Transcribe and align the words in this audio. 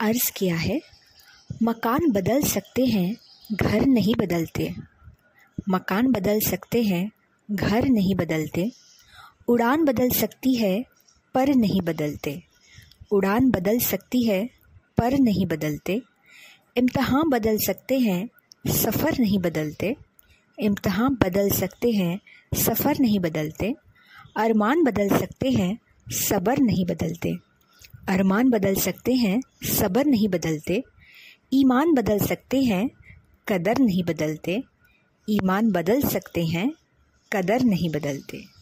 अर्ज़ 0.00 0.32
किया 0.32 0.56
है, 0.56 0.80
मकान 1.62 2.10
बदल 2.10 2.42
सकते 2.42 2.84
हैं, 2.84 3.16
घर 3.52 3.86
नहीं 3.86 4.14
बदलते। 4.18 4.74
मकान 5.68 6.12
बदल 6.12 6.40
सकते 6.40 6.82
हैं, 6.82 7.10
घर 7.50 7.88
नहीं 7.88 8.14
बदलते। 8.14 8.72
उड़ान 9.48 9.84
बदल 9.84 10.10
सकती 10.10 10.54
है, 10.54 10.84
पर 11.34 11.48
नहीं 11.48 11.80
बदलते। 11.80 12.42
उड़ान 13.10 13.50
बदल 13.50 13.78
सकती 13.78 14.22
है, 14.22 14.50
पर 14.98 15.18
नहीं 15.18 15.46
बदलते। 15.46 16.02
इम्तहान 16.76 17.28
बदल 17.28 17.58
सकते 17.58 17.98
हैं, 17.98 18.28
सफ़र 18.66 19.18
नहीं 19.20 19.38
बदलते। 19.38 19.96
इम्तहान 20.58 21.18
बदल 21.22 21.50
सकते 21.50 21.90
हैं, 21.90 22.20
सफ़र 22.54 22.96
नहीं 23.00 23.20
बदलते। 23.20 23.74
अरमान 24.36 24.84
बदल 24.84 25.08
सकते 25.18 25.50
हैं, 25.50 25.78
सब्र 26.10 26.58
नहीं 26.58 26.86
बदलते। 26.86 27.53
अरमान 28.08 28.50
बदल 28.50 28.74
सकते 28.74 29.14
हैं, 29.14 29.40
सब्र 29.64 30.04
नहीं 30.04 30.28
बदलते। 30.28 30.84
ईमान 31.52 31.94
बदल 31.94 32.18
सकते 32.18 32.62
हैं, 32.62 32.90
कदर 33.48 33.78
नहीं 33.78 34.04
बदलते। 34.04 34.62
ईमान 35.30 35.70
बदल 35.72 36.02
सकते 36.02 36.44
हैं, 36.44 36.72
कदर 37.32 37.62
नहीं 37.62 37.90
बदलते। 37.90 38.53